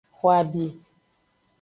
Xo 0.17 0.25
abi. 0.39 0.65